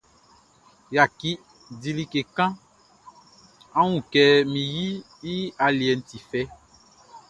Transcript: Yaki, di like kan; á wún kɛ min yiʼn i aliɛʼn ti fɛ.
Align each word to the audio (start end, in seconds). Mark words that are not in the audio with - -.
Yaki, 0.95 1.31
di 1.81 1.89
like 1.97 2.21
kan; 2.35 2.51
á 3.79 3.81
wún 3.89 4.01
kɛ 4.11 4.23
min 4.51 4.65
yiʼn 4.75 5.01
i 5.33 5.33
aliɛʼn 5.65 6.01
ti 6.09 6.17
fɛ. 6.29 6.41